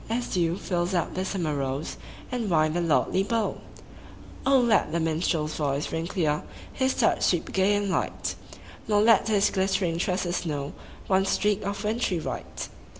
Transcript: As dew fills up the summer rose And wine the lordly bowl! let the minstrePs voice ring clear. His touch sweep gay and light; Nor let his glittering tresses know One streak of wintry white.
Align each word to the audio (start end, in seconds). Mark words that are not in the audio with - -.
As 0.09 0.29
dew 0.29 0.57
fills 0.57 0.95
up 0.95 1.13
the 1.13 1.23
summer 1.23 1.53
rose 1.55 1.97
And 2.31 2.49
wine 2.49 2.73
the 2.73 2.81
lordly 2.81 3.21
bowl! 3.21 3.61
let 4.47 4.91
the 4.91 4.97
minstrePs 4.99 5.55
voice 5.57 5.91
ring 5.91 6.07
clear. 6.07 6.41
His 6.73 6.95
touch 6.95 7.21
sweep 7.21 7.51
gay 7.51 7.75
and 7.75 7.91
light; 7.91 8.33
Nor 8.87 9.01
let 9.03 9.27
his 9.27 9.51
glittering 9.51 9.99
tresses 9.99 10.43
know 10.43 10.73
One 11.05 11.25
streak 11.25 11.63
of 11.63 11.83
wintry 11.83 12.19
white. 12.19 12.69